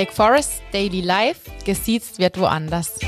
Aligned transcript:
Black 0.00 0.14
Forest 0.14 0.62
Daily 0.72 1.02
Life, 1.02 1.50
gesiezt 1.66 2.18
wird 2.18 2.40
woanders. 2.40 2.98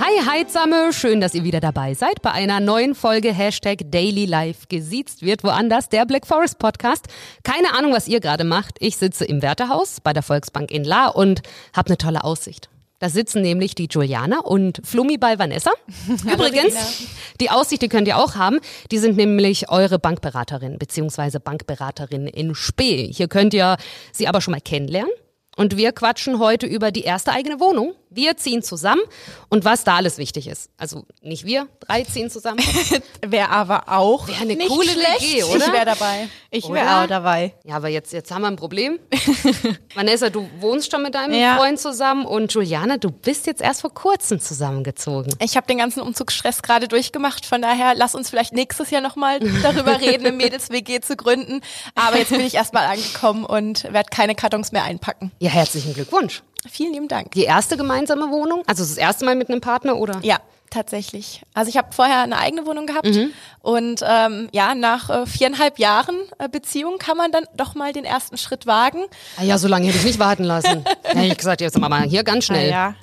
Hi, 0.00 0.24
heizame, 0.28 0.92
schön, 0.92 1.20
dass 1.20 1.34
ihr 1.34 1.44
wieder 1.44 1.60
dabei 1.60 1.94
seid 1.94 2.20
bei 2.20 2.32
einer 2.32 2.58
neuen 2.58 2.96
Folge 2.96 3.32
Hashtag 3.32 3.78
Daily 3.92 4.24
Life. 4.24 4.66
Gesiezt 4.68 5.22
wird 5.22 5.44
woanders, 5.44 5.88
der 5.88 6.04
Black 6.04 6.26
Forest 6.26 6.58
Podcast. 6.58 7.06
Keine 7.44 7.72
Ahnung, 7.74 7.92
was 7.92 8.08
ihr 8.08 8.18
gerade 8.18 8.42
macht. 8.42 8.78
Ich 8.80 8.96
sitze 8.96 9.24
im 9.24 9.42
Wärterhaus 9.42 10.00
bei 10.00 10.12
der 10.12 10.24
Volksbank 10.24 10.72
in 10.72 10.82
La 10.82 11.06
und 11.06 11.42
habe 11.76 11.90
eine 11.90 11.96
tolle 11.96 12.24
Aussicht. 12.24 12.70
Da 12.98 13.10
sitzen 13.10 13.42
nämlich 13.42 13.74
die 13.74 13.88
Juliana 13.90 14.40
und 14.40 14.80
Flummi 14.82 15.18
bei 15.18 15.38
Vanessa. 15.38 15.70
Übrigens, 16.32 17.04
die 17.40 17.50
Aussicht, 17.50 17.82
die 17.82 17.88
könnt 17.88 18.08
ihr 18.08 18.16
auch 18.16 18.36
haben. 18.36 18.58
Die 18.90 18.98
sind 18.98 19.16
nämlich 19.18 19.68
eure 19.68 19.98
Bankberaterin 19.98 20.78
beziehungsweise 20.78 21.38
Bankberaterin 21.38 22.26
in 22.26 22.54
Spee. 22.54 23.12
Hier 23.12 23.28
könnt 23.28 23.52
ihr 23.52 23.76
sie 24.12 24.28
aber 24.28 24.40
schon 24.40 24.52
mal 24.52 24.60
kennenlernen. 24.60 25.12
Und 25.56 25.76
wir 25.76 25.92
quatschen 25.92 26.38
heute 26.38 26.66
über 26.66 26.90
die 26.90 27.02
erste 27.02 27.32
eigene 27.32 27.60
Wohnung. 27.60 27.94
Wir 28.10 28.36
ziehen 28.36 28.62
zusammen 28.62 29.02
und 29.48 29.64
was 29.64 29.84
da 29.84 29.96
alles 29.96 30.16
wichtig 30.18 30.46
ist. 30.46 30.70
Also 30.76 31.04
nicht 31.22 31.44
wir, 31.44 31.68
drei 31.80 32.04
ziehen 32.04 32.30
zusammen. 32.30 32.60
Wäre 33.26 33.50
aber 33.50 33.84
auch 33.88 34.28
Wäre 34.28 34.40
eine 34.42 34.54
nicht 34.54 34.68
coole 34.68 34.88
schlecht. 34.88 35.20
WG, 35.20 35.42
oder? 35.44 35.66
Ich 35.66 35.72
wäre 35.72 35.84
dabei. 35.84 36.28
Ich 36.50 36.68
wäre 36.68 37.02
auch 37.02 37.06
dabei. 37.06 37.54
Ja, 37.64 37.76
aber 37.76 37.88
jetzt, 37.88 38.12
jetzt 38.12 38.30
haben 38.30 38.42
wir 38.42 38.48
ein 38.48 38.56
Problem. 38.56 38.98
Vanessa, 39.94 40.30
du 40.30 40.48
wohnst 40.60 40.90
schon 40.92 41.02
mit 41.02 41.14
deinem 41.14 41.34
Ja. 41.38 41.56
Freund 41.56 41.78
zusammen 41.80 42.24
und 42.26 42.52
Juliana, 42.52 42.96
du 42.96 43.10
bist 43.10 43.46
jetzt 43.46 43.60
erst 43.60 43.80
vor 43.82 43.92
kurzem 43.92 44.40
zusammengezogen. 44.40 45.34
Ich 45.40 45.56
habe 45.56 45.66
den 45.66 45.78
ganzen 45.78 46.00
Umzugsstress 46.00 46.62
gerade 46.62 46.88
durchgemacht, 46.88 47.44
von 47.44 47.60
daher 47.60 47.94
lass 47.94 48.14
uns 48.14 48.30
vielleicht 48.30 48.52
nächstes 48.52 48.90
Jahr 48.90 49.02
nochmal 49.02 49.40
darüber 49.62 50.00
reden, 50.00 50.26
eine 50.26 50.36
Mädels-WG 50.36 51.00
zu 51.00 51.16
gründen. 51.16 51.60
Aber 51.94 52.18
jetzt 52.18 52.30
bin 52.30 52.40
ich 52.40 52.54
erstmal 52.54 52.86
angekommen 52.86 53.44
und 53.44 53.84
werde 53.92 54.08
keine 54.10 54.34
Kartons 54.34 54.72
mehr 54.72 54.84
einpacken. 54.84 55.32
Ja, 55.38 55.50
herzlichen 55.50 55.94
Glückwunsch. 55.94 56.42
Vielen 56.68 56.92
lieben 56.92 57.08
Dank. 57.08 57.32
Die 57.32 57.44
erste 57.44 57.76
gemeinsame 57.76 58.30
Wohnung? 58.30 58.62
Also 58.66 58.82
das 58.82 58.96
erste 58.96 59.24
Mal 59.24 59.34
mit 59.36 59.48
einem 59.48 59.60
Partner 59.60 59.96
oder? 59.96 60.18
Ja, 60.22 60.38
tatsächlich. 60.70 61.42
Also 61.54 61.68
ich 61.68 61.76
habe 61.76 61.92
vorher 61.92 62.22
eine 62.22 62.38
eigene 62.38 62.66
Wohnung 62.66 62.86
gehabt 62.86 63.06
Mhm. 63.06 63.30
und 63.62 64.00
ähm, 64.04 64.48
ja, 64.52 64.74
nach 64.74 65.08
äh, 65.10 65.26
viereinhalb 65.26 65.78
Jahren 65.78 66.16
äh, 66.38 66.48
Beziehung 66.48 66.98
kann 66.98 67.16
man 67.16 67.30
dann 67.30 67.44
doch 67.56 67.74
mal 67.74 67.92
den 67.92 68.04
ersten 68.04 68.36
Schritt 68.36 68.66
wagen. 68.66 69.04
Ah 69.36 69.44
ja, 69.44 69.58
so 69.58 69.68
lange 69.68 69.86
hätte 69.86 69.98
ich 69.98 70.04
nicht 70.04 70.18
warten 70.18 70.44
lassen. 70.44 70.84
Hätte 71.04 71.24
ich 71.26 71.36
gesagt, 71.36 71.60
jetzt 71.60 71.78
mal 71.78 72.02
hier 72.02 72.24
ganz 72.24 72.46
schnell. 72.46 72.70
Ja. 72.70 72.94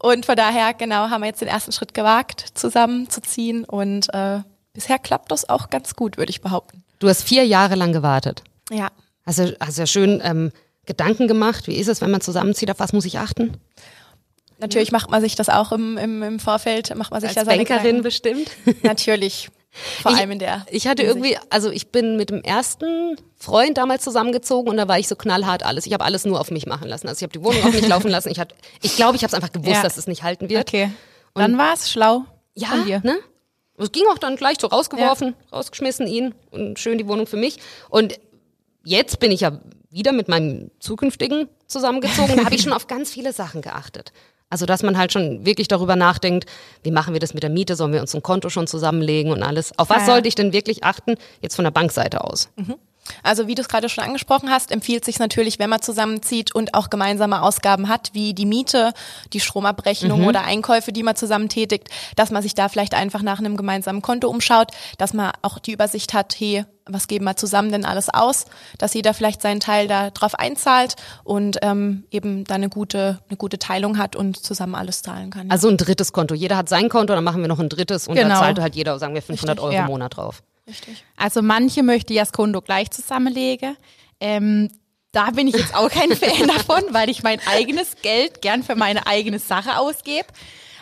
Und 0.00 0.26
von 0.26 0.36
daher, 0.36 0.74
genau, 0.74 1.08
haben 1.10 1.22
wir 1.22 1.26
jetzt 1.28 1.40
den 1.40 1.48
ersten 1.48 1.72
Schritt 1.72 1.92
gewagt, 1.94 2.44
zusammenzuziehen 2.54 3.64
und 3.64 4.12
äh, 4.14 4.40
bisher 4.72 4.98
klappt 4.98 5.32
das 5.32 5.48
auch 5.48 5.70
ganz 5.70 5.96
gut, 5.96 6.18
würde 6.18 6.30
ich 6.30 6.40
behaupten. 6.40 6.84
Du 7.00 7.08
hast 7.08 7.22
vier 7.24 7.44
Jahre 7.44 7.74
lang 7.74 7.92
gewartet. 7.92 8.44
Ja. 8.70 8.88
Hast 9.26 9.38
ja 9.78 9.86
schön 9.86 10.20
ähm, 10.24 10.52
Gedanken 10.88 11.28
gemacht. 11.28 11.68
Wie 11.68 11.76
ist 11.76 11.86
es, 11.86 12.00
wenn 12.00 12.10
man 12.10 12.20
zusammenzieht? 12.20 12.70
Auf 12.72 12.80
was 12.80 12.92
muss 12.92 13.04
ich 13.04 13.18
achten? 13.18 13.56
Natürlich 14.60 14.90
macht 14.90 15.08
man 15.10 15.20
sich 15.20 15.36
das 15.36 15.48
auch 15.48 15.70
im, 15.70 15.96
im, 15.98 16.22
im 16.24 16.40
Vorfeld, 16.40 16.92
macht 16.96 17.12
man 17.12 17.20
sich 17.20 17.28
Als 17.30 17.36
seine 17.36 17.46
Bankerin 17.58 17.82
Gedanken. 17.82 18.02
bestimmt. 18.02 18.50
Natürlich. 18.82 19.50
Vor 20.02 20.10
Ich- 20.12 20.18
allem 20.18 20.32
in 20.32 20.38
der. 20.40 20.66
Ich 20.70 20.88
hatte 20.88 21.02
irgendwie, 21.04 21.36
also 21.50 21.70
ich 21.70 21.92
bin 21.92 22.16
mit 22.16 22.30
dem 22.30 22.42
ersten 22.42 23.16
Freund 23.36 23.78
damals 23.78 24.02
zusammengezogen 24.02 24.68
und 24.70 24.76
da 24.78 24.88
war 24.88 24.98
ich 24.98 25.06
so 25.06 25.14
knallhart 25.14 25.62
alles. 25.62 25.86
Ich 25.86 25.92
habe 25.92 26.04
alles 26.04 26.24
nur 26.24 26.40
auf 26.40 26.50
mich 26.50 26.66
machen 26.66 26.88
lassen. 26.88 27.06
Also 27.06 27.18
ich 27.18 27.22
habe 27.22 27.38
die 27.38 27.44
Wohnung 27.44 27.62
auf 27.62 27.72
mich 27.74 27.86
laufen 27.86 28.10
lassen. 28.10 28.30
Ich, 28.30 28.40
hat, 28.40 28.54
ich 28.82 28.96
glaube, 28.96 29.14
ich 29.14 29.22
habe 29.22 29.28
es 29.28 29.34
einfach 29.34 29.52
gewusst, 29.52 29.76
Ja. 29.76 29.82
dass 29.82 29.96
es 29.98 30.08
nicht 30.08 30.24
halten 30.24 30.48
wird. 30.48 30.66
Okay. 30.68 30.90
Dann 31.34 31.56
war 31.56 31.74
es 31.74 31.88
schlau 31.92 32.24
Ja, 32.54 32.68
von 32.68 32.84
dir. 32.86 33.00
ne? 33.04 33.16
Es 33.76 33.92
ging 33.92 34.02
auch 34.12 34.18
dann 34.18 34.34
gleich 34.34 34.56
so 34.60 34.66
rausgeworfen, 34.66 35.34
rausgeschmissen 35.52 36.08
ihn 36.08 36.34
und 36.50 36.80
schön 36.80 36.98
die 36.98 37.06
Wohnung 37.06 37.28
für 37.28 37.36
mich. 37.36 37.58
Und 37.90 38.18
jetzt 38.84 39.20
bin 39.20 39.30
ich 39.30 39.42
ja 39.42 39.60
wieder 39.90 40.12
mit 40.12 40.28
meinem 40.28 40.70
zukünftigen 40.80 41.48
zusammengezogen. 41.66 42.36
Da 42.36 42.44
habe 42.44 42.54
ich 42.54 42.62
schon 42.62 42.72
auf 42.72 42.86
ganz 42.86 43.10
viele 43.10 43.32
Sachen 43.32 43.62
geachtet. 43.62 44.12
Also, 44.50 44.64
dass 44.64 44.82
man 44.82 44.96
halt 44.96 45.12
schon 45.12 45.44
wirklich 45.44 45.68
darüber 45.68 45.94
nachdenkt, 45.94 46.46
wie 46.82 46.90
machen 46.90 47.12
wir 47.12 47.20
das 47.20 47.34
mit 47.34 47.42
der 47.42 47.50
Miete? 47.50 47.76
Sollen 47.76 47.92
wir 47.92 48.00
uns 48.00 48.14
ein 48.14 48.22
Konto 48.22 48.48
schon 48.48 48.66
zusammenlegen 48.66 49.30
und 49.30 49.42
alles? 49.42 49.78
Auf 49.78 49.90
was 49.90 50.00
Ja. 50.00 50.06
sollte 50.06 50.28
ich 50.28 50.34
denn 50.34 50.52
wirklich 50.54 50.84
achten, 50.84 51.16
jetzt 51.42 51.54
von 51.56 51.64
der 51.64 51.70
Bankseite 51.70 52.24
aus? 52.24 52.48
Also 53.22 53.46
wie 53.46 53.54
du 53.54 53.62
es 53.62 53.68
gerade 53.68 53.88
schon 53.88 54.04
angesprochen 54.04 54.50
hast, 54.50 54.70
empfiehlt 54.70 55.04
sich 55.04 55.18
natürlich, 55.18 55.58
wenn 55.58 55.70
man 55.70 55.82
zusammenzieht 55.82 56.54
und 56.54 56.74
auch 56.74 56.90
gemeinsame 56.90 57.42
Ausgaben 57.42 57.88
hat, 57.88 58.10
wie 58.12 58.34
die 58.34 58.46
Miete, 58.46 58.92
die 59.32 59.40
Stromabrechnung 59.40 60.26
oder 60.26 60.44
Einkäufe, 60.44 60.92
die 60.92 61.02
man 61.02 61.16
zusammen 61.16 61.48
tätigt, 61.48 61.88
dass 62.16 62.30
man 62.30 62.42
sich 62.42 62.54
da 62.54 62.68
vielleicht 62.68 62.94
einfach 62.94 63.22
nach 63.22 63.38
einem 63.38 63.56
gemeinsamen 63.56 64.02
Konto 64.02 64.28
umschaut, 64.28 64.72
dass 64.98 65.14
man 65.14 65.32
auch 65.42 65.58
die 65.58 65.72
Übersicht 65.72 66.14
hat, 66.14 66.34
hey, 66.38 66.64
was 66.90 67.06
geben 67.06 67.26
wir 67.26 67.36
zusammen 67.36 67.70
denn 67.70 67.84
alles 67.84 68.08
aus, 68.08 68.46
dass 68.78 68.94
jeder 68.94 69.12
vielleicht 69.14 69.42
seinen 69.42 69.60
Teil 69.60 69.88
da 69.88 70.10
drauf 70.10 70.34
einzahlt 70.34 70.96
und 71.22 71.58
ähm, 71.62 72.04
eben 72.10 72.44
da 72.44 72.54
eine 72.54 72.68
gute, 72.70 73.18
eine 73.28 73.36
gute 73.36 73.58
Teilung 73.58 73.98
hat 73.98 74.16
und 74.16 74.42
zusammen 74.42 74.74
alles 74.74 75.02
zahlen 75.02 75.30
kann. 75.30 75.50
Also 75.50 75.68
ein 75.68 75.76
drittes 75.76 76.12
Konto. 76.12 76.34
Jeder 76.34 76.56
hat 76.56 76.68
sein 76.68 76.88
Konto, 76.88 77.14
dann 77.14 77.24
machen 77.24 77.42
wir 77.42 77.48
noch 77.48 77.60
ein 77.60 77.68
drittes 77.68 78.08
und 78.08 78.16
da 78.16 78.22
Genau. 78.22 78.40
zahlt 78.40 78.58
halt 78.58 78.74
jeder, 78.74 78.98
sagen 78.98 79.14
wir, 79.14 79.22
500 79.22 79.60
Euro 79.60 79.72
ja. 79.72 79.80
im 79.82 79.86
Monat 79.86 80.16
drauf. 80.16 80.42
Richtig. 80.68 81.04
Also 81.16 81.42
manche 81.42 81.82
möchte 81.82 82.12
ja 82.14 82.22
das 82.22 82.32
Konto 82.32 82.60
gleich 82.60 82.90
zusammenlegen. 82.90 83.76
Ähm, 84.20 84.70
da 85.12 85.30
bin 85.30 85.48
ich 85.48 85.54
jetzt 85.56 85.74
auch 85.74 85.88
kein 85.90 86.10
Fan 86.16 86.46
davon, 86.48 86.82
weil 86.90 87.08
ich 87.08 87.22
mein 87.22 87.40
eigenes 87.46 87.96
Geld 88.02 88.42
gern 88.42 88.62
für 88.62 88.74
meine 88.76 89.06
eigene 89.06 89.38
Sache 89.38 89.78
ausgebe. 89.78 90.26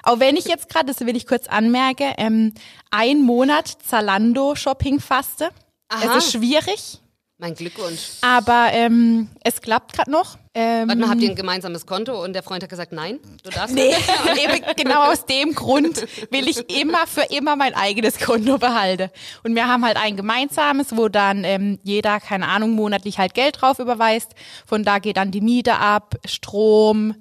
Auch 0.02 0.20
wenn 0.20 0.36
ich 0.36 0.44
jetzt 0.46 0.68
gerade, 0.68 0.86
das 0.86 1.00
will 1.00 1.16
ich 1.16 1.26
kurz 1.26 1.46
anmerken, 1.48 2.12
ähm, 2.18 2.54
ein 2.90 3.22
Monat 3.22 3.68
Zalando-Shopping 3.88 5.00
faste. 5.00 5.50
Aha. 5.88 6.16
Es 6.18 6.24
ist 6.24 6.32
schwierig, 6.32 6.98
Mein 7.38 7.54
Glückwunsch. 7.54 8.18
aber 8.22 8.68
ähm, 8.72 9.28
es 9.42 9.60
klappt 9.60 9.92
gerade 9.92 10.10
noch. 10.10 10.38
Ähm, 10.58 10.88
Warte 10.88 11.00
mal, 11.02 11.10
habt 11.10 11.20
ihr 11.20 11.28
ein 11.28 11.36
gemeinsames 11.36 11.84
Konto 11.84 12.24
und 12.24 12.32
der 12.32 12.42
Freund 12.42 12.62
hat 12.62 12.70
gesagt, 12.70 12.90
nein, 12.90 13.18
du 13.44 13.50
darfst 13.50 13.74
Nee, 13.74 13.88
nicht? 13.88 14.42
eben 14.42 14.64
genau 14.74 15.12
aus 15.12 15.26
dem 15.26 15.54
Grund 15.54 16.00
will 16.30 16.48
ich 16.48 16.80
immer 16.80 17.06
für 17.06 17.24
immer 17.28 17.56
mein 17.56 17.74
eigenes 17.74 18.18
Konto 18.18 18.56
behalten. 18.56 19.10
Und 19.44 19.54
wir 19.54 19.68
haben 19.68 19.84
halt 19.84 19.98
ein 19.98 20.16
gemeinsames, 20.16 20.96
wo 20.96 21.08
dann 21.08 21.44
ähm, 21.44 21.78
jeder, 21.82 22.20
keine 22.20 22.48
Ahnung, 22.48 22.70
monatlich 22.70 23.18
halt 23.18 23.34
Geld 23.34 23.60
drauf 23.60 23.80
überweist. 23.80 24.32
Von 24.64 24.82
da 24.82 24.98
geht 24.98 25.18
dann 25.18 25.30
die 25.30 25.42
Miete 25.42 25.74
ab, 25.76 26.14
Strom, 26.24 27.14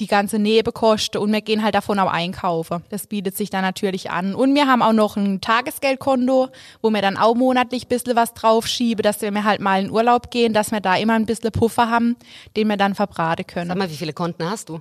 die 0.00 0.06
ganze 0.06 0.38
Nebenkosten 0.38 1.20
und 1.20 1.32
wir 1.32 1.42
gehen 1.42 1.62
halt 1.62 1.74
davon 1.74 1.98
auch 1.98 2.10
einkaufen. 2.10 2.82
Das 2.88 3.06
bietet 3.06 3.36
sich 3.36 3.50
dann 3.50 3.62
natürlich 3.62 4.10
an. 4.10 4.34
Und 4.34 4.54
wir 4.54 4.66
haben 4.66 4.82
auch 4.82 4.92
noch 4.92 5.16
ein 5.16 5.40
Tagesgeldkonto, 5.40 6.48
wo 6.82 6.90
wir 6.90 7.02
dann 7.02 7.16
auch 7.16 7.34
monatlich 7.34 7.84
ein 7.84 7.88
bisschen 7.88 8.16
was 8.16 8.34
draufschieben, 8.34 9.02
dass 9.02 9.20
wir 9.20 9.44
halt 9.44 9.60
mal 9.60 9.82
in 9.84 9.90
Urlaub 9.90 10.30
gehen, 10.30 10.52
dass 10.52 10.72
wir 10.72 10.80
da 10.80 10.96
immer 10.96 11.14
ein 11.14 11.26
bisschen 11.26 11.52
Puffer 11.52 11.90
haben, 11.90 12.16
den 12.56 12.66
wir 12.68 12.76
dann 12.76 12.94
verbraten 12.94 13.46
können. 13.46 13.68
Sag 13.68 13.78
mal, 13.78 13.90
wie 13.90 13.96
viele 13.96 14.12
Konten 14.12 14.48
hast 14.48 14.70
du? 14.70 14.80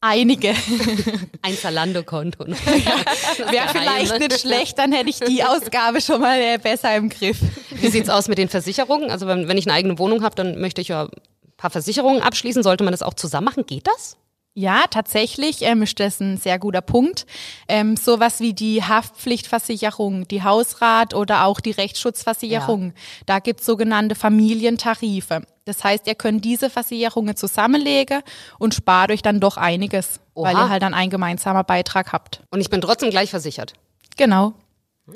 Einige. 0.00 0.54
Ein 1.42 1.56
Zalando-Konto. 1.56 2.46
Wäre 2.46 3.68
vielleicht 3.72 4.18
nicht 4.18 4.40
schlecht, 4.40 4.78
dann 4.78 4.92
hätte 4.92 5.08
ich 5.08 5.18
die 5.18 5.42
Ausgabe 5.42 6.00
schon 6.00 6.20
mal 6.20 6.38
äh, 6.38 6.58
besser 6.58 6.94
im 6.94 7.08
Griff. 7.08 7.38
Wie 7.70 7.88
sieht's 7.88 8.10
aus 8.10 8.28
mit 8.28 8.38
den 8.38 8.48
Versicherungen? 8.50 9.10
Also 9.10 9.26
wenn, 9.26 9.48
wenn 9.48 9.56
ich 9.56 9.66
eine 9.66 9.74
eigene 9.74 9.98
Wohnung 9.98 10.22
habe, 10.22 10.34
dann 10.34 10.60
möchte 10.60 10.82
ich 10.82 10.88
ja 10.88 11.04
ein 11.04 11.10
paar 11.56 11.70
Versicherungen 11.70 12.22
abschließen. 12.22 12.62
Sollte 12.62 12.84
man 12.84 12.92
das 12.92 13.02
auch 13.02 13.14
zusammen 13.14 13.46
machen? 13.46 13.64
Geht 13.66 13.86
das? 13.86 14.18
Ja, 14.56 14.84
tatsächlich 14.88 15.62
ähm, 15.62 15.82
ist 15.82 15.98
das 15.98 16.20
ein 16.20 16.36
sehr 16.36 16.60
guter 16.60 16.80
Punkt. 16.80 17.26
Ähm, 17.66 17.96
sowas 17.96 18.38
wie 18.38 18.54
die 18.54 18.84
Haftpflichtversicherung, 18.84 20.28
die 20.28 20.44
Hausrat 20.44 21.12
oder 21.12 21.44
auch 21.44 21.58
die 21.58 21.72
Rechtsschutzversicherung. 21.72 22.92
Da 23.26 23.40
gibt's 23.40 23.66
sogenannte 23.66 24.14
Familientarife. 24.14 25.42
Das 25.64 25.82
heißt, 25.82 26.06
ihr 26.06 26.14
könnt 26.14 26.44
diese 26.44 26.70
Versicherungen 26.70 27.34
zusammenlegen 27.34 28.22
und 28.58 28.74
spart 28.74 29.10
euch 29.10 29.22
dann 29.22 29.40
doch 29.40 29.56
einiges, 29.56 30.20
weil 30.34 30.54
Oha. 30.54 30.66
ihr 30.66 30.70
halt 30.70 30.82
dann 30.82 30.94
einen 30.94 31.10
gemeinsamen 31.10 31.64
Beitrag 31.64 32.12
habt. 32.12 32.42
Und 32.50 32.60
ich 32.60 32.70
bin 32.70 32.80
trotzdem 32.80 33.10
gleich 33.10 33.30
versichert. 33.30 33.72
Genau. 34.16 34.54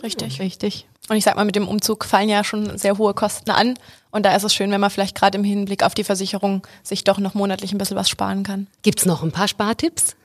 Richtig. 0.02 0.40
Richtig. 0.40 0.86
Und 1.08 1.16
ich 1.16 1.24
sag 1.24 1.36
mal, 1.36 1.44
mit 1.44 1.56
dem 1.56 1.66
Umzug 1.66 2.04
fallen 2.04 2.28
ja 2.28 2.44
schon 2.44 2.76
sehr 2.76 2.98
hohe 2.98 3.14
Kosten 3.14 3.50
an. 3.50 3.78
Und 4.10 4.26
da 4.26 4.34
ist 4.36 4.42
es 4.44 4.54
schön, 4.54 4.70
wenn 4.70 4.80
man 4.80 4.90
vielleicht 4.90 5.14
gerade 5.16 5.38
im 5.38 5.44
Hinblick 5.44 5.82
auf 5.82 5.94
die 5.94 6.04
Versicherung 6.04 6.66
sich 6.82 7.04
doch 7.04 7.18
noch 7.18 7.34
monatlich 7.34 7.72
ein 7.72 7.78
bisschen 7.78 7.96
was 7.96 8.10
sparen 8.10 8.42
kann. 8.42 8.66
Gibt's 8.82 9.06
noch 9.06 9.22
ein 9.22 9.32
paar 9.32 9.48
Spartipps? 9.48 10.16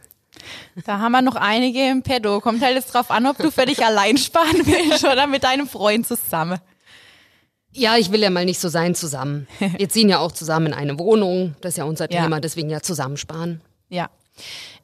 Da 0.86 1.00
haben 1.00 1.12
wir 1.14 1.22
noch 1.22 1.36
einige 1.36 1.90
im 1.90 2.02
Pedo. 2.02 2.42
Kommt 2.42 2.62
halt 2.62 2.76
jetzt 2.76 2.94
drauf 2.94 3.12
an, 3.12 3.26
ob 3.28 3.38
du 3.38 3.52
für 3.52 3.66
dich 3.66 3.86
allein 3.86 4.18
sparen 4.18 4.66
willst 4.66 5.06
oder 5.06 5.28
mit 5.28 5.44
deinem 5.44 5.68
Freund 5.68 6.08
zusammen. 6.08 6.60
Ja, 7.72 7.98
ich 7.98 8.12
will 8.12 8.22
ja 8.22 8.30
mal 8.30 8.46
nicht 8.46 8.60
so 8.60 8.70
sein 8.70 8.94
zusammen. 8.96 9.48
Wir 9.78 9.90
ziehen 9.90 10.10
ja 10.10 10.20
auch 10.20 10.32
zusammen 10.32 10.68
in 10.68 10.74
eine 10.74 11.00
Wohnung. 11.00 11.56
Das 11.62 11.74
ist 11.74 11.78
ja 11.78 11.86
unser 11.86 12.12
Ja. 12.12 12.24
Thema, 12.24 12.40
deswegen 12.40 12.70
ja 12.70 12.82
zusammensparen. 12.82 13.62
Ja. 13.90 14.10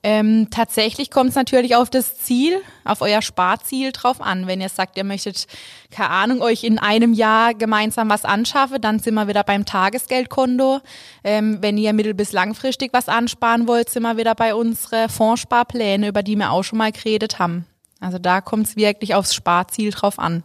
Ähm, 0.01 0.47
tatsächlich 0.49 1.11
kommt 1.11 1.31
es 1.31 1.35
natürlich 1.35 1.75
auf 1.75 1.89
das 1.89 2.17
Ziel, 2.19 2.61
auf 2.85 3.01
euer 3.01 3.21
Sparziel 3.21 3.91
drauf 3.91 4.21
an. 4.21 4.47
Wenn 4.47 4.61
ihr 4.61 4.69
sagt, 4.69 4.95
ihr 4.95 5.03
möchtet, 5.03 5.45
keine 5.91 6.09
Ahnung, 6.09 6.41
euch 6.41 6.63
in 6.63 6.79
einem 6.79 7.11
Jahr 7.11 7.53
gemeinsam 7.53 8.09
was 8.09 8.23
anschaffen, 8.23 8.79
dann 8.79 8.99
sind 8.99 9.15
wir 9.15 9.27
wieder 9.27 9.43
beim 9.43 9.65
Tagesgeldkonto. 9.65 10.79
Ähm, 11.25 11.57
wenn 11.61 11.77
ihr 11.77 11.91
mittel- 11.91 12.13
bis 12.13 12.31
langfristig 12.31 12.93
was 12.93 13.09
ansparen 13.09 13.67
wollt, 13.67 13.89
sind 13.89 14.03
wir 14.03 14.15
wieder 14.15 14.35
bei 14.35 14.55
unseren 14.55 15.09
Fondssparpläne, 15.09 16.07
über 16.07 16.23
die 16.23 16.37
wir 16.37 16.51
auch 16.51 16.63
schon 16.63 16.77
mal 16.77 16.93
geredet 16.93 17.39
haben. 17.39 17.65
Also 17.99 18.19
da 18.19 18.39
kommt 18.39 18.67
es 18.67 18.75
wirklich 18.77 19.15
aufs 19.15 19.35
Sparziel 19.35 19.91
drauf 19.91 20.17
an. 20.17 20.43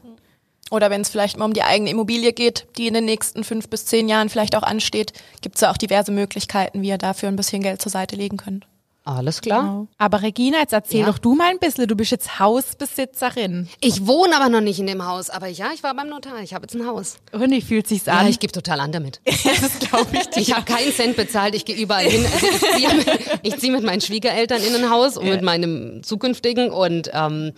Oder 0.72 0.90
wenn 0.90 1.02
es 1.02 1.10
vielleicht 1.10 1.36
mal 1.38 1.44
um 1.44 1.52
die 1.52 1.62
eigene 1.62 1.90
Immobilie 1.90 2.32
geht, 2.32 2.66
die 2.76 2.88
in 2.88 2.94
den 2.94 3.04
nächsten 3.04 3.44
fünf 3.44 3.68
bis 3.68 3.86
zehn 3.86 4.08
Jahren 4.08 4.30
vielleicht 4.30 4.56
auch 4.56 4.64
ansteht, 4.64 5.12
gibt 5.42 5.54
es 5.54 5.60
ja 5.60 5.70
auch 5.70 5.76
diverse 5.76 6.10
Möglichkeiten, 6.10 6.82
wie 6.82 6.88
ihr 6.88 6.98
dafür 6.98 7.28
ein 7.28 7.36
bisschen 7.36 7.62
Geld 7.62 7.80
zur 7.80 7.92
Seite 7.92 8.16
legen 8.16 8.38
könnt. 8.38 8.66
Alles 9.06 9.42
klar. 9.42 9.60
Genau. 9.62 9.88
Aber 9.98 10.22
Regina, 10.22 10.58
jetzt 10.60 10.72
erzähl 10.72 11.00
Ja. 11.00 11.06
doch 11.06 11.18
du 11.18 11.34
mal 11.34 11.50
ein 11.50 11.58
bisschen. 11.58 11.86
Du 11.86 11.94
bist 11.94 12.10
jetzt 12.10 12.38
Hausbesitzerin. 12.38 13.68
Ich 13.80 14.06
wohne 14.06 14.34
aber 14.36 14.48
noch 14.48 14.62
nicht 14.62 14.78
in 14.80 14.86
dem 14.86 15.04
Haus. 15.06 15.28
Aber 15.30 15.46
ja, 15.46 15.66
ich 15.74 15.82
war 15.82 15.94
beim 15.94 16.08
Notar. 16.08 16.40
Ich 16.42 16.54
habe 16.54 16.64
jetzt 16.64 16.74
ein 16.74 16.86
Haus. 16.86 17.16
Und 17.32 17.50
wie 17.50 17.60
fühlt 17.60 17.86
sich's 17.86 18.06
Ja, 18.06 18.14
an? 18.14 18.28
ich 18.28 18.38
gebe 18.40 18.52
total 18.52 18.80
an 18.80 18.92
damit. 18.92 19.20
das 19.26 19.78
glaube 19.78 20.08
ich 20.14 20.26
dir. 20.30 20.40
Ich 20.40 20.54
habe 20.54 20.64
keinen 20.64 20.92
Cent 20.92 21.16
bezahlt, 21.16 21.54
ich 21.54 21.64
gehe 21.66 21.76
überall 21.76 22.04
hin. 22.06 22.24
Also 22.32 22.46
ich 22.46 22.60
ziehe 22.60 22.94
mit, 22.94 23.06
ich 23.42 23.58
zieh 23.58 23.70
mit 23.70 23.84
meinen 23.84 24.00
Schwiegereltern 24.00 24.62
in 24.62 24.74
ein 24.74 24.88
Haus 24.90 25.16
und 25.18 25.28
mit 25.28 25.42
meinem 25.42 26.02
zukünftigen 26.02 26.70
und 26.70 27.10
ähm, 27.12 27.52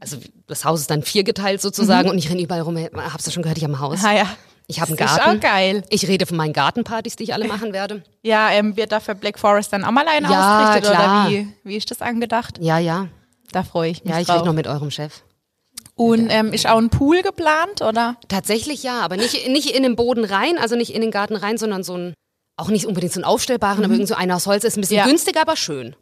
also 0.00 0.18
das 0.46 0.66
Haus 0.66 0.80
ist 0.82 0.90
dann 0.90 1.02
viergeteilt 1.02 1.62
sozusagen 1.62 2.10
und 2.10 2.18
ich 2.18 2.28
renne 2.28 2.42
überall 2.42 2.60
rum. 2.60 2.76
Hab's 2.76 3.24
du 3.24 3.30
schon 3.30 3.42
gehört, 3.42 3.56
ich 3.56 3.64
habe 3.64 3.72
ein 3.72 3.80
Haus. 3.80 4.00
Ah 4.04 4.14
ja. 4.14 4.26
Ich 4.66 4.80
habe 4.80 4.88
einen 4.88 4.96
Das 4.96 5.12
ist 5.12 5.18
Garten. 5.18 5.36
auch 5.38 5.40
geil. 5.42 5.82
Ich 5.90 6.08
rede 6.08 6.24
von 6.26 6.36
meinen 6.38 6.52
Gartenpartys, 6.54 7.16
die 7.16 7.24
ich 7.24 7.34
alle 7.34 7.46
machen 7.46 7.72
werde. 7.72 8.02
Ja, 8.22 8.50
ähm, 8.50 8.76
wird 8.76 8.92
dafür 8.92 9.14
Black 9.14 9.38
Forest 9.38 9.72
dann 9.72 9.84
auch 9.84 9.90
mal 9.90 10.06
einen 10.08 10.30
Ja, 10.30 10.58
ausgerichtet 10.58 10.90
klar. 10.90 11.26
oder 11.26 11.30
wie, 11.30 11.48
wie 11.64 11.76
ist 11.76 11.90
das 11.90 12.00
angedacht? 12.00 12.56
Ja, 12.60 12.78
ja. 12.78 13.08
Da 13.52 13.62
freue 13.62 13.90
ich 13.90 14.02
mich 14.04 14.12
Ja, 14.14 14.20
ich 14.20 14.28
rede 14.28 14.44
noch 14.46 14.54
mit 14.54 14.66
eurem 14.66 14.90
Chef. 14.90 15.22
Und 15.96 16.28
ähm, 16.30 16.52
ist 16.52 16.66
auch 16.66 16.78
ein 16.78 16.90
Pool 16.90 17.22
geplant, 17.22 17.82
oder? 17.82 18.16
Tatsächlich 18.28 18.82
ja, 18.82 19.00
aber 19.00 19.16
nicht, 19.16 19.48
nicht 19.48 19.70
in 19.70 19.82
den 19.84 19.94
Boden 19.96 20.24
rein, 20.24 20.58
also 20.58 20.74
nicht 20.76 20.92
in 20.94 21.02
den 21.02 21.10
Garten 21.12 21.36
rein, 21.36 21.56
sondern 21.58 21.84
so 21.84 21.96
ein, 21.96 22.14
auch 22.56 22.68
nicht 22.68 22.86
unbedingt 22.86 23.12
so 23.12 23.20
einen 23.20 23.24
aufstellbaren, 23.24 23.84
aber 23.84 23.92
irgend 23.92 24.08
so 24.08 24.14
einer 24.14 24.34
aus 24.36 24.46
Holz. 24.46 24.64
Ist 24.64 24.76
ein 24.76 24.80
bisschen 24.80 24.96
Ja. 24.96 25.04
günstiger, 25.06 25.42
aber 25.42 25.56
schön. 25.56 25.94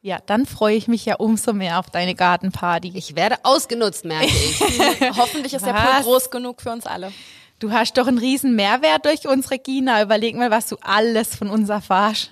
Ja, 0.00 0.18
dann 0.26 0.46
freue 0.46 0.74
ich 0.76 0.88
mich 0.88 1.04
ja 1.04 1.16
umso 1.16 1.52
mehr 1.52 1.78
auf 1.78 1.90
deine 1.90 2.14
Gartenparty. 2.14 2.92
Ich 2.94 3.14
werde 3.16 3.36
ausgenutzt, 3.44 4.04
merke 4.04 4.26
ich. 4.26 4.60
Hoffentlich 5.18 5.52
ist 5.54 5.66
der 5.66 5.74
Was? 5.74 6.02
Pool 6.02 6.12
groß 6.14 6.30
genug 6.30 6.62
für 6.62 6.70
uns 6.70 6.86
alle. 6.86 7.12
Du 7.60 7.72
hast 7.72 7.98
doch 7.98 8.06
einen 8.06 8.18
riesen 8.18 8.54
Mehrwert 8.54 9.04
durch 9.04 9.26
uns, 9.26 9.50
Regina. 9.50 10.00
Überleg 10.00 10.36
mal, 10.36 10.52
was 10.52 10.68
du 10.68 10.76
alles 10.80 11.34
von 11.34 11.50
uns 11.50 11.68
erfahrst. 11.68 12.30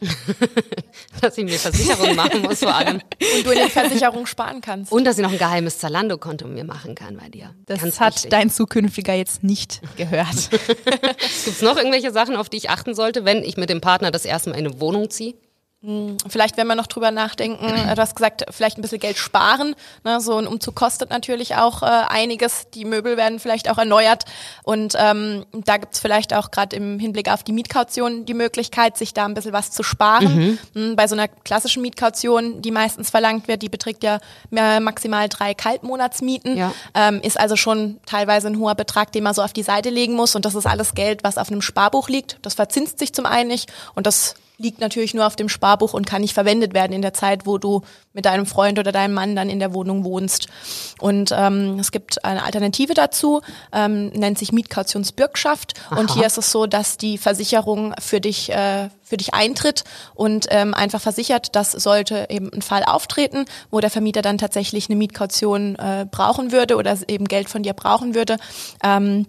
dass 1.21 1.37
ich 1.37 1.45
mir 1.45 1.59
Versicherung 1.59 2.15
machen 2.15 2.43
muss 2.43 2.61
vor 2.61 2.73
allem. 2.73 3.01
Und 3.37 3.45
du 3.45 3.51
in 3.51 3.59
den 3.59 3.69
Versicherungen 3.69 4.27
sparen 4.27 4.61
kannst. 4.61 4.93
Und 4.93 5.05
dass 5.05 5.19
ich 5.19 5.25
noch 5.25 5.33
ein 5.33 5.39
geheimes 5.39 5.79
Zalando-Konto 5.79 6.47
mir 6.47 6.63
machen 6.63 6.95
kann 6.95 7.17
bei 7.17 7.29
dir. 7.29 7.53
Das 7.67 7.81
Ganz 7.81 7.99
hat 7.99 8.15
wichtig. 8.15 8.31
dein 8.31 8.51
zukünftiger 8.51 9.15
jetzt 9.15 9.43
nicht 9.43 9.81
gehört. 9.97 10.51
Gibt's 11.45 11.61
noch 11.61 11.77
irgendwelche 11.77 12.13
Sachen, 12.13 12.37
auf 12.37 12.49
die 12.49 12.59
ich 12.59 12.71
achten 12.71 12.95
sollte, 12.95 13.25
wenn 13.25 13.43
ich 13.43 13.57
mit 13.57 13.69
dem 13.69 13.81
Partner 13.81 14.13
das 14.13 14.27
erste 14.27 14.51
Mal 14.51 14.59
in 14.59 14.67
eine 14.67 14.81
Wohnung 14.81 15.11
ziehe? 15.11 15.35
Vielleicht, 15.83 16.57
wenn 16.57 16.67
wir 16.67 16.75
noch 16.75 16.87
drüber 16.87 17.11
nachdenken, 17.11 17.65
äh, 17.65 17.95
du 17.95 18.01
hast 18.01 18.17
gesagt, 18.17 18.45
vielleicht 18.51 18.79
ein 18.79 18.83
bisschen 18.83 18.99
Geld 18.99 19.19
sparen. 19.19 19.77
Ne? 20.05 20.21
So 20.21 20.37
ein 20.37 20.47
Umzug 20.47 20.75
kostet 20.75 21.11
natürlich 21.11 21.55
auch 21.55 21.83
äh, 21.83 21.87
einiges. 21.87 22.71
Die 22.75 22.85
Möbel 22.85 23.17
werden 23.17 23.39
vielleicht 23.39 23.71
auch 23.71 23.79
erneuert. 23.79 24.25
Und 24.65 24.95
ähm, 24.99 25.45
da 25.53 25.77
gibt's 25.77 26.01
vielleicht 26.01 26.35
auch 26.35 26.51
gerade 26.51 26.75
im 26.75 26.99
Hinblick 26.99 27.31
auf 27.31 27.45
die 27.45 27.53
Mietkaution 27.53 28.25
die 28.25 28.35
Möglichkeit, 28.35 28.97
sich 28.97 29.15
da 29.15 29.27
ein 29.27 29.35
bisschen 29.35 29.53
was 29.53 29.71
zu 29.71 29.83
sparen. 29.83 30.59
Mhm. 30.73 30.97
Bei 30.97 31.07
so 31.07 31.15
einer 31.15 31.29
klassischen 31.29 31.83
Mietkaution, 31.83 32.63
die 32.63 32.71
meistens 32.71 33.11
verlangt 33.11 33.47
wird, 33.47 33.63
die 33.63 33.69
beträgt 33.69 34.03
ja 34.03 34.19
maximal 34.51 35.29
drei 35.29 35.55
Kaltmonatsmieten. 35.55 36.57
Ja. 36.57 36.73
Ähm, 36.95 37.21
ist 37.21 37.39
also 37.39 37.55
schon 37.55 38.01
teilweise 38.07 38.49
ein 38.49 38.59
hoher 38.59 38.75
Betrag, 38.75 39.13
den 39.13 39.23
man 39.23 39.35
so 39.35 39.43
auf 39.43 39.53
die 39.53 39.63
Seite 39.63 39.91
legen 39.91 40.15
muss. 40.15 40.35
Und 40.35 40.45
das 40.47 40.55
ist 40.55 40.67
alles 40.67 40.95
Geld, 40.95 41.23
was 41.23 41.39
auf 41.39 41.51
einem 41.51 41.63
Sparbuch 41.63 42.09
liegt. 42.09 42.39
Das 42.43 42.55
verzinst 42.55 42.99
sich 42.99 43.13
zum 43.13 43.27
einen 43.27 43.49
nicht. 43.49 43.73
Und 43.95 44.07
das 44.07 44.37
liegt 44.59 44.81
natürlich 44.81 45.15
nur 45.15 45.27
auf 45.27 45.37
dem 45.37 45.49
Sparbuch 45.49 45.95
und 45.95 46.07
kann 46.07 46.23
nicht 46.23 46.35
verwendet 46.35 46.75
werden 46.75 46.93
in 46.93 47.03
der 47.03 47.13
Zeit, 47.13 47.47
wo 47.47 47.59
du 47.59 47.83
mit 48.13 48.25
deinem 48.25 48.47
Freund 48.47 48.79
oder 48.79 48.93
deinem 48.93 49.15
Mann 49.15 49.37
dann 49.37 49.51
in 49.51 49.59
der 49.59 49.75
Wohnung 49.75 50.05
wohnst. 50.05 50.49
Und 50.99 51.33
ähm, 51.37 51.79
es 51.79 51.93
gibt 51.93 52.25
eine 52.25 52.43
Alternative 52.45 52.95
dazu, 52.95 53.43
ähm, 53.73 54.09
nennt 54.09 54.39
sich 54.39 54.53
Mietkautionsbürgschaft. 54.53 55.75
Und 55.91 56.13
hier 56.15 56.27
ist 56.27 56.39
es 56.39 56.51
so, 56.51 56.67
dass 56.67 56.97
die 56.97 57.19
Versicherung 57.19 57.95
für 57.99 58.21
dich 58.21 58.51
äh, 58.51 58.89
für 59.07 59.17
dich 59.17 59.35
eintritt 59.35 59.85
und 60.15 60.49
ähm, 60.51 60.75
einfach 60.75 61.01
versichert, 61.01 61.55
dass 61.55 61.71
sollte 61.71 62.27
eben 62.29 62.53
ein 62.53 62.61
Fall 62.61 62.83
auftreten, 62.83 63.45
wo 63.71 63.79
der 63.79 63.91
Vermieter 63.91 64.21
dann 64.21 64.37
tatsächlich 64.37 64.89
eine 64.89 64.97
Mietkaution 64.97 65.77
äh, 65.77 66.07
brauchen 66.11 66.51
würde 66.51 66.75
oder 66.75 66.99
eben 67.07 67.27
Geld 67.27 67.49
von 67.49 67.63
dir 67.63 67.73
brauchen 67.73 68.17
würde. 68.17 68.37
Ähm, 68.83 69.27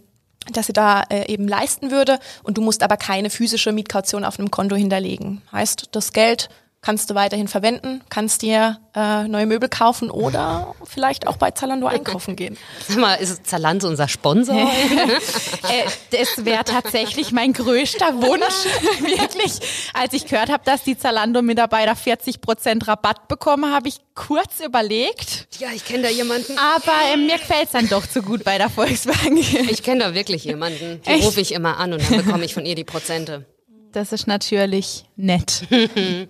dass 0.54 0.68
sie 0.68 0.74
da 0.74 1.04
äh, 1.10 1.32
eben 1.32 1.48
leisten 1.48 1.92
würde 1.92 2.20
und 2.44 2.58
du 2.58 2.62
musst 2.62 2.84
aber 2.84 2.98
keine 2.98 3.30
physische 3.30 3.72
Mietkaution 3.72 4.24
auf 4.24 4.40
einem 4.40 4.52
Konto 4.52 4.76
hinterlegen. 4.76 5.42
Heißt, 5.52 5.90
das 5.92 6.14
Geld 6.14 6.50
kannst 6.82 7.10
du 7.10 7.16
weiterhin 7.16 7.48
verwenden, 7.48 8.02
kannst 8.10 8.42
dir 8.42 8.80
äh, 8.96 9.28
neue 9.28 9.46
Möbel 9.46 9.70
kaufen 9.70 10.10
oder 10.10 10.76
vielleicht 10.86 11.28
auch 11.28 11.38
bei 11.38 11.52
Zalando 11.52 11.88
einkaufen 11.88 12.36
gehen. 12.36 12.58
Sag 12.88 12.98
mal, 12.98 13.16
ist 13.16 13.46
Zalando 13.46 13.88
unser 13.88 14.08
Sponsor? 14.08 14.56
äh, 14.62 15.84
das 16.12 16.46
wäre 16.46 16.64
tatsächlich 16.64 17.32
mein 17.32 17.54
größter 17.54 18.22
Wunsch, 18.22 18.66
wirklich. 19.02 19.60
Als 19.94 20.14
ich 20.14 20.26
gehört 20.26 20.50
habe, 20.50 20.64
dass 20.66 20.84
die 20.84 20.98
Zalando-Mitarbeiter 20.98 21.94
40% 21.94 22.88
Rabatt 22.88 23.28
bekommen, 23.28 23.74
habe 23.74 23.88
ich 23.88 24.00
kurz 24.16 24.60
überlegt. 24.60 25.48
ja, 25.60 25.70
ich 25.76 25.86
kenne 25.86 26.04
da 26.04 26.10
jemanden. 26.10 26.58
Aber 26.58 26.94
ähm, 27.14 27.26
mir 27.26 27.38
gefällt's 27.38 27.74
dann 27.74 27.90
doch 27.90 28.08
zu 28.08 28.22
gut 28.22 28.44
bei 28.44 28.58
der 28.58 28.70
Volksbank. 28.70 29.38
Ich 29.70 29.84
kenne 29.84 30.06
da 30.06 30.14
wirklich 30.14 30.44
jemanden. 30.44 31.02
Die 31.06 31.24
rufe 31.24 31.42
ich 31.42 31.54
immer 31.54 31.78
an 31.78 31.94
und 31.94 32.10
dann 32.10 32.24
bekomme 32.24 32.46
ich 32.46 32.54
von 32.54 32.66
ihr 32.66 32.76
die 32.76 32.84
Prozente. 32.84 33.46
Das 33.92 34.12
ist 34.12 34.28
natürlich 34.28 35.06
nett. 35.16 35.64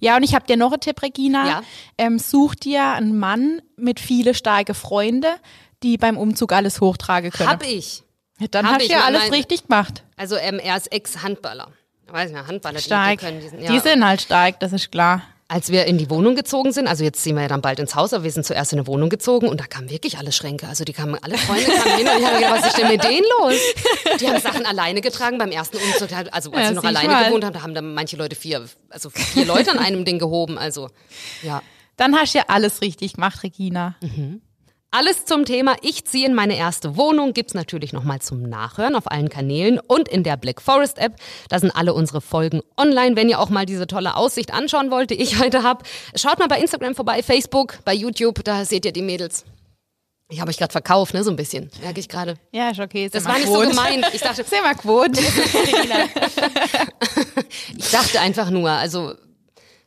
ja, 0.00 0.16
und 0.16 0.22
ich 0.22 0.34
habe 0.34 0.46
dir 0.46 0.56
noch 0.56 0.72
einen 0.72 0.80
Tipp, 0.80 1.02
Regina. 1.02 1.46
Ja. 1.48 1.62
Ähm, 1.98 2.18
such 2.18 2.54
dir 2.54 2.82
einen 2.92 3.18
Mann 3.18 3.60
mit 3.76 4.00
viele 4.00 4.34
starke 4.34 4.74
Freunde, 4.74 5.28
die 5.82 5.96
beim 5.98 6.16
Umzug 6.16 6.52
alles 6.52 6.80
hochtragen 6.80 7.30
können. 7.30 7.48
Hab 7.50 7.64
ich. 7.66 8.02
Ja, 8.38 8.46
Dann 8.50 8.66
hab 8.66 8.74
hast 8.76 8.82
ich, 8.82 8.88
du 8.88 8.94
ja 8.94 9.04
alles 9.04 9.22
mein- 9.22 9.32
richtig 9.32 9.66
gemacht. 9.66 10.02
Also 10.16 10.36
ähm, 10.36 10.58
er 10.58 10.76
ist 10.76 10.90
Ex-Handballer. 10.92 11.68
Weiß 12.08 12.30
nicht, 12.32 12.46
Handballer, 12.46 12.78
die, 12.78 12.82
die 12.82 12.86
Stark. 12.86 13.20
können 13.20 13.40
diesen, 13.40 13.60
Die 13.60 13.78
sind 13.78 14.04
halt 14.04 14.20
stark, 14.22 14.58
das 14.60 14.72
ist 14.72 14.90
klar. 14.90 15.22
Als 15.52 15.70
wir 15.70 15.86
in 15.86 15.98
die 15.98 16.08
Wohnung 16.10 16.36
gezogen 16.36 16.70
sind, 16.72 16.86
also 16.86 17.02
jetzt 17.02 17.24
ziehen 17.24 17.34
wir 17.34 17.42
ja 17.42 17.48
dann 17.48 17.60
bald 17.60 17.80
ins 17.80 17.96
Haus, 17.96 18.12
aber 18.12 18.22
wir 18.22 18.30
sind 18.30 18.46
zuerst 18.46 18.72
in 18.72 18.78
eine 18.78 18.86
Wohnung 18.86 19.08
gezogen 19.08 19.48
und 19.48 19.58
da 19.58 19.66
kamen 19.66 19.90
wirklich 19.90 20.16
alle 20.16 20.30
Schränke. 20.30 20.68
Also 20.68 20.84
die 20.84 20.92
kamen, 20.92 21.18
alle 21.20 21.36
Freunde 21.36 21.64
kamen 21.66 21.96
hin 21.96 22.06
und 22.06 22.20
ich 22.20 22.24
habe 22.24 22.36
gedacht, 22.36 22.58
was 22.60 22.66
ist 22.68 22.78
denn 22.78 22.86
mit 22.86 23.02
denen 23.02 23.26
los? 23.40 23.54
Die 24.20 24.28
haben 24.28 24.40
Sachen 24.40 24.64
alleine 24.64 25.00
getragen 25.00 25.38
beim 25.38 25.50
ersten 25.50 25.78
Umzug. 25.78 26.08
Also 26.30 26.52
als 26.52 26.62
Ja, 26.62 26.68
sie 26.68 26.74
noch 26.74 26.84
alleine 26.84 27.08
mal. 27.08 27.24
gewohnt 27.26 27.44
haben, 27.44 27.52
da 27.52 27.62
haben 27.62 27.74
dann 27.74 27.94
manche 27.94 28.16
Leute 28.16 28.36
vier, 28.36 28.64
also 28.90 29.10
vier 29.10 29.44
Leute 29.44 29.72
an 29.72 29.80
einem 29.80 30.04
Ding 30.04 30.20
gehoben. 30.20 30.56
Also 30.56 30.88
ja. 31.42 31.62
Dann 31.96 32.14
hast 32.14 32.32
du 32.34 32.38
ja 32.38 32.44
alles 32.46 32.80
richtig 32.80 33.14
gemacht, 33.14 33.42
Regina. 33.42 33.96
Alles 34.92 35.24
zum 35.24 35.44
Thema 35.44 35.76
Ich 35.82 36.04
ziehe 36.04 36.26
in 36.26 36.34
meine 36.34 36.56
erste 36.56 36.96
Wohnung 36.96 37.32
gibt's 37.32 37.54
natürlich 37.54 37.92
nochmal 37.92 38.20
zum 38.20 38.42
Nachhören 38.42 38.96
auf 38.96 39.08
allen 39.08 39.28
Kanälen 39.28 39.78
und 39.78 40.08
in 40.08 40.24
der 40.24 40.36
Black 40.36 40.60
Forest 40.60 40.98
App. 40.98 41.14
Da 41.48 41.60
sind 41.60 41.70
alle 41.70 41.94
unsere 41.94 42.20
Folgen 42.20 42.60
online, 42.76 43.14
wenn 43.14 43.28
ihr 43.28 43.38
auch 43.38 43.50
mal 43.50 43.66
diese 43.66 43.86
tolle 43.86 44.16
Aussicht 44.16 44.52
anschauen 44.52 44.90
wollt, 44.90 45.10
die 45.10 45.22
ich 45.22 45.38
heute 45.42 45.62
habe. 45.62 45.84
Schaut 46.16 46.40
mal 46.40 46.48
bei 46.48 46.58
Instagram 46.58 46.96
vorbei, 46.96 47.22
Facebook, 47.22 47.78
bei 47.84 47.94
YouTube, 47.94 48.42
da 48.42 48.64
seht 48.64 48.84
ihr 48.84 48.90
die 48.90 49.02
Mädels. 49.02 49.44
Ich 50.28 50.40
habe 50.40 50.50
euch 50.50 50.58
gerade 50.58 50.72
verkauft, 50.72 51.14
ne, 51.14 51.22
so 51.22 51.30
ein 51.30 51.36
bisschen, 51.36 51.70
merke 51.82 52.00
ich 52.00 52.08
gerade. 52.08 52.34
Ja, 52.50 52.70
ist 52.70 52.80
okay. 52.80 53.08
Das 53.08 53.24
war 53.26 53.34
nicht 53.38 53.46
so 53.46 53.60
gemeint. 53.60 54.06
Ich 54.12 54.22
dachte, 54.22 54.42
Sehr 54.42 54.62
mal 54.62 54.74
gewohnt. 54.74 55.16
ich 57.76 57.90
dachte 57.90 58.20
einfach 58.20 58.50
nur, 58.50 58.70
also 58.70 59.14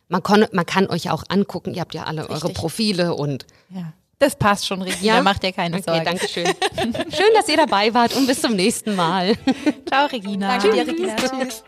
man, 0.07 0.23
kon, 0.23 0.45
man 0.53 0.65
kann 0.65 0.87
euch 0.87 1.09
auch 1.11 1.23
angucken, 1.27 1.73
ihr 1.73 1.81
habt 1.81 1.93
ja 1.93 2.03
alle 2.03 2.29
eure. 2.29 2.49
Profile 2.53 3.15
und 3.15 3.45
ja. 3.69 3.91
Das 4.19 4.35
passt 4.35 4.65
schon, 4.65 4.81
Regina. 4.81 5.21
Macht 5.21 5.43
dir 5.43 5.51
keine 5.51 5.77
okay, 5.77 5.83
Sorgen. 5.85 6.05
danke 6.05 6.27
schön. 6.27 6.45
schön, 6.45 7.33
dass 7.33 7.49
ihr 7.49 7.57
dabei 7.57 7.93
wart 7.93 8.15
und 8.15 8.25
bis 8.25 8.41
zum 8.41 8.55
nächsten 8.55 8.95
Mal. 8.95 9.35
Ciao, 9.87 10.05
Regina. 10.05 10.57
Danke 10.57 10.71
dir, 10.71 10.87
Regina. 10.87 11.15
Tschüss. 11.15 11.63